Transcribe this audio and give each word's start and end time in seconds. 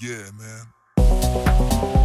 Yeah, 0.00 0.30
man. 0.36 2.03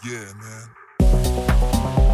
Yeah, 0.00 0.32
man. 0.40 2.11